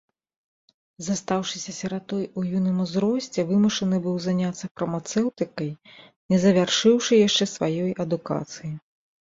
Застаўшыся 1.07 1.71
сіратой 1.79 2.23
ў 2.39 2.57
юным 2.59 2.77
узросце, 2.87 3.45
вымушаны 3.51 4.01
быў 4.07 4.15
заняцца 4.25 4.71
фармацэўтыкай, 4.81 5.69
не 6.33 6.37
завяршыўшы 6.47 7.23
яшчэ 7.27 7.51
сваёй 7.57 7.91
адукацыі. 8.07 8.71